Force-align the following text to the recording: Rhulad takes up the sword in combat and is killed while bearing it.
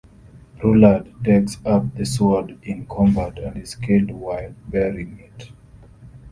Rhulad 0.63 1.23
takes 1.23 1.59
up 1.63 1.93
the 1.95 2.07
sword 2.07 2.57
in 2.63 2.87
combat 2.87 3.37
and 3.37 3.55
is 3.61 3.75
killed 3.75 4.09
while 4.09 4.55
bearing 4.71 5.19
it. 5.19 5.51